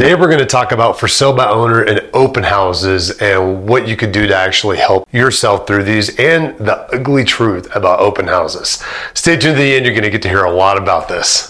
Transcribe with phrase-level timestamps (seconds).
[0.00, 3.86] Today we're going to talk about for sale by owner and open houses and what
[3.86, 8.26] you could do to actually help yourself through these and the ugly truth about open
[8.26, 8.82] houses.
[9.12, 11.49] Stay tuned to the end, you're going to get to hear a lot about this.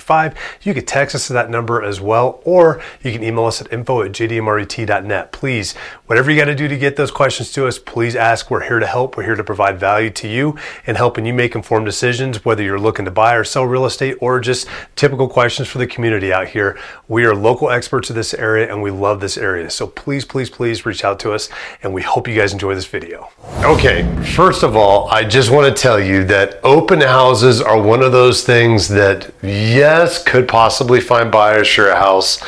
[0.61, 3.71] you can text us to that number as well, or you can email us at
[3.71, 5.31] info at jdmret.net.
[5.31, 5.73] Please,
[6.07, 8.51] whatever you got to do to get those questions to us, please ask.
[8.51, 9.17] We're here to help.
[9.17, 12.79] We're here to provide value to you and helping you make informed decisions, whether you're
[12.79, 16.47] looking to buy or sell real estate or just typical questions for the community out
[16.47, 16.77] here.
[17.07, 19.69] We are local experts of this area and we love this area.
[19.69, 21.49] So please, please, please reach out to us
[21.83, 23.29] and we hope you guys enjoy this video.
[23.63, 24.03] Okay,
[24.35, 28.11] first of all, I just want to tell you that open houses are one of
[28.11, 32.41] those things that, yes, yes, could possibly find buyers for a house.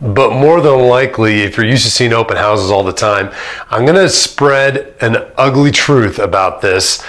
[0.00, 3.32] But more than likely, if you're used to seeing open houses all the time,
[3.70, 7.02] I'm going to spread an ugly truth about this.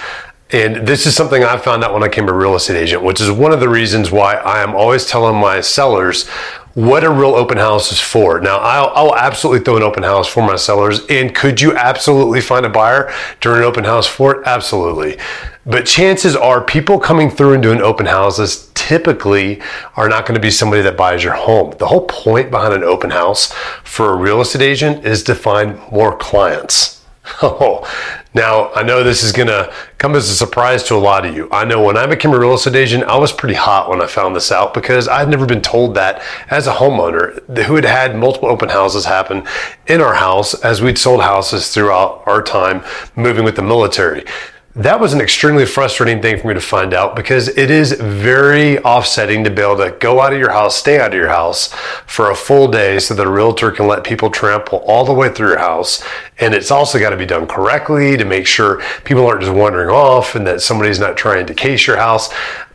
[0.50, 3.20] And this is something I found out when I became a real estate agent, which
[3.20, 6.28] is one of the reasons why I am always telling my sellers
[6.74, 8.40] what a real open house is for.
[8.40, 11.00] Now, I'll, I'll, absolutely throw an open house for my sellers.
[11.08, 14.46] And could you absolutely find a buyer during an open house for it?
[14.46, 15.18] Absolutely.
[15.66, 19.60] But chances are people coming through and doing open houses typically
[19.96, 21.74] are not going to be somebody that buys your home.
[21.78, 25.80] The whole point behind an open house for a real estate agent is to find
[25.90, 26.94] more clients.
[27.42, 27.84] Oh,
[28.34, 31.34] now I know this is going to come as a surprise to a lot of
[31.34, 31.48] you.
[31.50, 34.06] I know when I became a real estate agent, I was pretty hot when I
[34.06, 38.14] found this out because I'd never been told that as a homeowner who had had
[38.14, 39.44] multiple open houses happen
[39.88, 42.84] in our house as we'd sold houses throughout our time
[43.16, 44.24] moving with the military
[44.76, 48.78] that was an extremely frustrating thing for me to find out because it is very
[48.80, 51.72] offsetting to be able to go out of your house, stay out of your house
[52.06, 55.30] for a full day so that a realtor can let people trample all the way
[55.30, 56.04] through your house.
[56.38, 59.88] And it's also got to be done correctly to make sure people aren't just wandering
[59.88, 62.28] off and that somebody's not trying to case your house.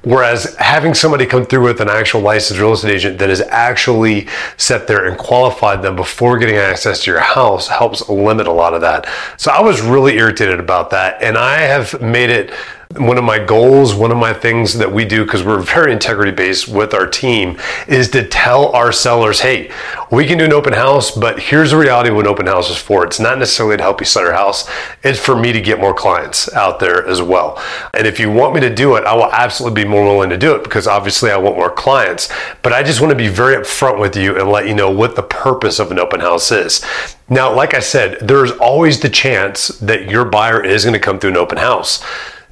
[0.03, 4.27] Whereas having somebody come through with an actual licensed real estate agent that has actually
[4.57, 8.73] sat there and qualified them before getting access to your house helps limit a lot
[8.73, 9.07] of that.
[9.37, 11.21] So I was really irritated about that.
[11.21, 12.51] And I have made it
[12.97, 16.31] one of my goals, one of my things that we do, because we're very integrity
[16.31, 19.71] based with our team, is to tell our sellers, hey,
[20.11, 22.69] we can do an open house, but here's the reality of what an open house
[22.69, 23.05] is for.
[23.05, 24.69] It's not necessarily to help you sell your house,
[25.03, 27.61] it's for me to get more clients out there as well.
[27.93, 30.37] And if you want me to do it, I will absolutely be more willing to
[30.37, 32.29] do it because obviously I want more clients.
[32.61, 35.15] But I just want to be very upfront with you and let you know what
[35.15, 36.85] the purpose of an open house is.
[37.29, 41.17] Now, like I said, there's always the chance that your buyer is going to come
[41.17, 42.03] through an open house.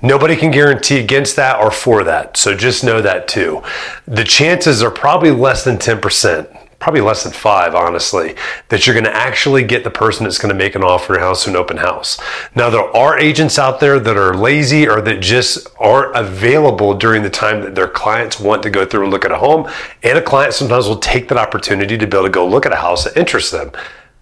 [0.01, 2.37] Nobody can guarantee against that or for that.
[2.37, 3.61] So just know that too.
[4.07, 8.35] The chances are probably less than 10% probably less than five, honestly,
[8.69, 11.19] that you're going to actually get the person that's going to make an offer in
[11.19, 12.19] house to an open house.
[12.55, 17.21] Now, there are agents out there that are lazy or that just aren't available during
[17.21, 19.69] the time that their clients want to go through and look at a home.
[20.03, 22.71] And a client sometimes will take that opportunity to be able to go look at
[22.71, 23.71] a house that interests them.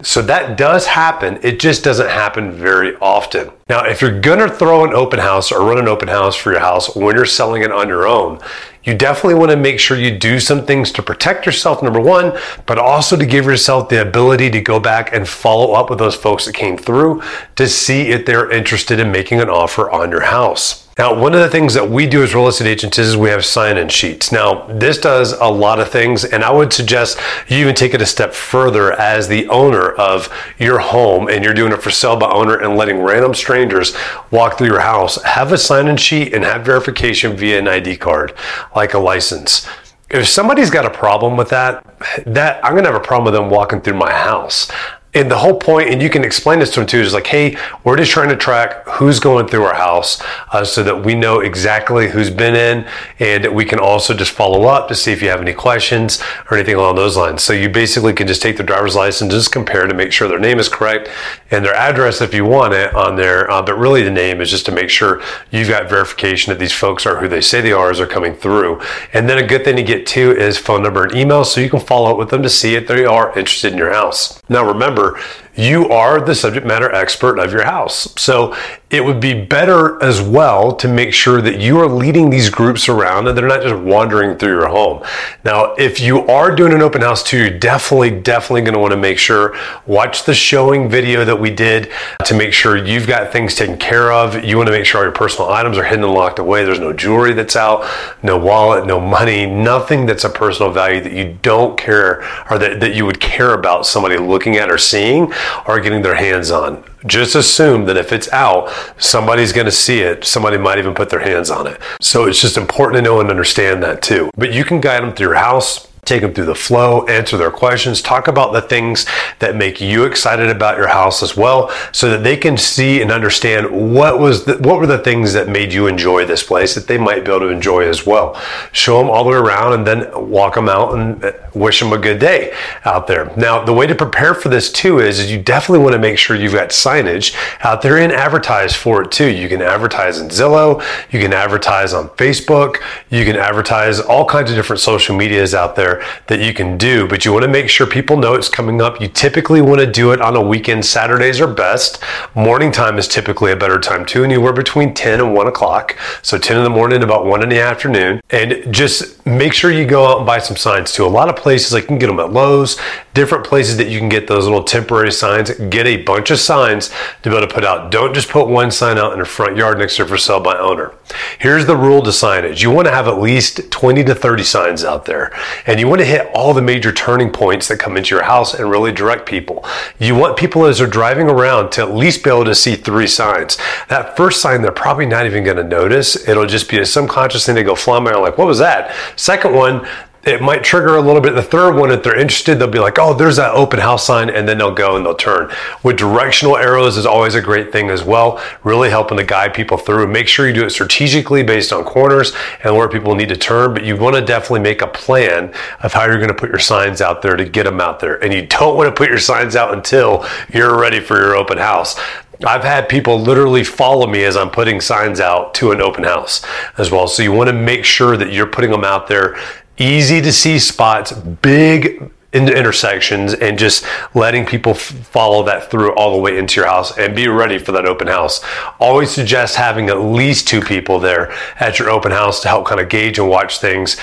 [0.03, 1.39] So that does happen.
[1.41, 3.49] It just doesn't happen very often.
[3.67, 6.51] Now, if you're going to throw an open house or run an open house for
[6.51, 8.39] your house when you're selling it on your own,
[8.83, 12.37] you definitely want to make sure you do some things to protect yourself, number one,
[12.67, 16.15] but also to give yourself the ability to go back and follow up with those
[16.15, 17.21] folks that came through
[17.55, 20.86] to see if they're interested in making an offer on your house.
[20.97, 23.45] Now, one of the things that we do as real estate agents is we have
[23.45, 24.31] sign in sheets.
[24.31, 28.01] Now, this does a lot of things, and I would suggest you even take it
[28.01, 32.17] a step further as the owner of your home and you're doing it for sale
[32.17, 33.95] by owner and letting random strangers
[34.31, 35.21] walk through your house.
[35.21, 38.33] Have a sign in sheet and have verification via an ID card,
[38.75, 39.67] like a license
[40.09, 41.85] if somebody's got a problem with that,
[42.25, 44.71] that I'm gonna have a problem with them walking through my house.
[45.13, 47.57] And the whole point, and you can explain this to them too, is like, hey,
[47.83, 50.21] we're just trying to track who's going through our house
[50.51, 52.87] uh, so that we know exactly who's been in,
[53.19, 56.21] and we can also just follow up to see if you have any questions
[56.51, 57.41] or anything along those lines.
[57.41, 60.39] So you basically can just take their driver's license, just compare to make sure their
[60.39, 61.09] name is correct
[61.51, 63.49] and their address if you want it on there.
[63.49, 65.21] Uh, but really, the name is just to make sure
[65.51, 68.35] you've got verification that these folks are who they say they are as they're coming
[68.35, 68.81] through.
[69.13, 71.69] And then a good thing to get too is phone number and email so you
[71.69, 74.41] can follow up with them to see if they are interested in your house.
[74.49, 75.21] Now, remember, remember
[75.57, 78.13] you are the subject matter expert of your house.
[78.21, 78.55] So
[78.89, 82.87] it would be better as well to make sure that you are leading these groups
[82.87, 85.03] around and they're not just wandering through your home.
[85.43, 88.91] Now, if you are doing an open house too, you're definitely, definitely going to want
[88.91, 89.57] to make sure,
[89.87, 91.91] watch the showing video that we did
[92.23, 94.45] to make sure you've got things taken care of.
[94.45, 96.63] You want to make sure all your personal items are hidden and locked away.
[96.63, 97.85] There's no jewelry that's out,
[98.23, 102.79] no wallet, no money, nothing that's a personal value that you don't care or that,
[102.79, 105.33] that you would care about somebody looking at or seeing
[105.65, 106.83] are getting their hands on.
[107.05, 110.25] Just assume that if it's out, somebody's going to see it.
[110.25, 111.79] Somebody might even put their hands on it.
[112.01, 114.29] So it's just important to know and understand that too.
[114.35, 117.51] But you can guide them through your house take them through the flow, answer their
[117.51, 119.05] questions, talk about the things
[119.39, 123.11] that make you excited about your house as well, so that they can see and
[123.11, 126.87] understand what was the, what were the things that made you enjoy this place that
[126.87, 128.39] they might be able to enjoy as well.
[128.71, 131.91] Show them all the way around and then walk them out and uh, wish them
[131.91, 132.53] a good day
[132.85, 133.31] out there.
[133.35, 136.17] Now, the way to prepare for this too is, is you definitely want to make
[136.17, 139.27] sure you've got signage out there and advertise for it too.
[139.27, 142.77] You can advertise in Zillow, you can advertise on Facebook,
[143.09, 145.96] you can advertise all kinds of different social medias out there
[146.27, 149.01] that you can do, but you want to make sure people know it's coming up.
[149.01, 150.85] You typically want to do it on a weekend.
[150.85, 152.01] Saturdays are best.
[152.35, 155.97] Morning time is typically a better time too, anywhere between 10 and 1 o'clock.
[156.21, 158.21] So 10 in the morning, about 1 in the afternoon.
[158.29, 161.05] And just make sure you go out and buy some signs too.
[161.05, 162.77] A lot of places, like you can get them at Lowe's,
[163.13, 165.51] different places that you can get those little temporary signs.
[165.51, 166.89] Get a bunch of signs
[167.23, 167.91] to be able to put out.
[167.91, 170.57] Don't just put one sign out in the front yard next to for sale by
[170.57, 170.93] owner.
[171.39, 172.61] Here's the rule to signage.
[172.61, 175.35] You want to have at least 20 to 30 signs out there.
[175.65, 178.25] And you you want to hit all the major turning points that come into your
[178.25, 179.65] house and really direct people.
[179.99, 183.07] You want people as they're driving around to at least be able to see three
[183.07, 183.57] signs.
[183.87, 186.27] That first sign, they're probably not even going to notice.
[186.27, 187.55] It'll just be a subconscious thing.
[187.55, 188.93] They go flying by, like, what was that?
[189.15, 189.87] Second one,
[190.27, 191.35] it might trigger a little bit.
[191.35, 194.29] The third one, if they're interested, they'll be like, oh, there's that open house sign,
[194.29, 195.51] and then they'll go and they'll turn.
[195.83, 199.77] With directional arrows is always a great thing as well, really helping to guide people
[199.77, 200.07] through.
[200.07, 202.33] Make sure you do it strategically based on corners
[202.63, 205.93] and where people need to turn, but you want to definitely make a plan of
[205.93, 208.21] how you're going to put your signs out there to get them out there.
[208.23, 211.57] And you don't want to put your signs out until you're ready for your open
[211.57, 211.99] house.
[212.45, 216.45] I've had people literally follow me as I'm putting signs out to an open house
[216.77, 217.07] as well.
[217.07, 219.37] So you want to make sure that you're putting them out there
[219.77, 226.15] easy to see spots, big intersections, and just letting people f- follow that through all
[226.15, 228.43] the way into your house and be ready for that open house.
[228.79, 232.81] Always suggest having at least two people there at your open house to help kind
[232.81, 233.97] of gauge and watch things,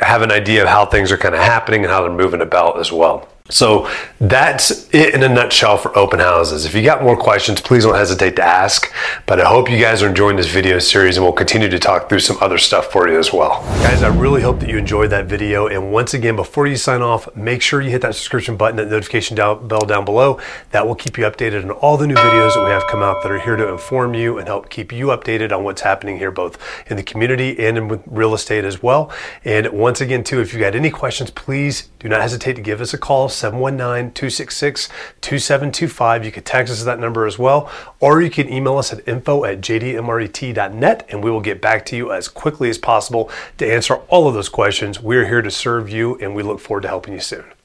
[0.00, 2.80] have an idea of how things are kind of happening and how they're moving about
[2.80, 3.28] as well.
[3.48, 3.88] So
[4.20, 6.64] that's it in a nutshell for open houses.
[6.64, 8.92] If you got more questions, please don't hesitate to ask.
[9.26, 12.08] But I hope you guys are enjoying this video series and we'll continue to talk
[12.08, 13.62] through some other stuff for you as well.
[13.82, 15.68] Guys, I really hope that you enjoyed that video.
[15.68, 18.88] And once again, before you sign off, make sure you hit that subscription button, that
[18.88, 20.40] notification down, bell down below.
[20.72, 23.22] That will keep you updated on all the new videos that we have come out
[23.22, 26.30] that are here to inform you and help keep you updated on what's happening here,
[26.30, 26.58] both
[26.90, 29.12] in the community and in real estate as well.
[29.44, 32.80] And once again, too, if you got any questions, please do not hesitate to give
[32.80, 34.88] us a call 719 266
[35.20, 36.24] 2725.
[36.24, 39.44] You can text us that number as well, or you can email us at info
[39.44, 43.94] at jdmret.net and we will get back to you as quickly as possible to answer
[44.08, 45.00] all of those questions.
[45.00, 47.55] We're here to serve you and we look forward to helping you soon.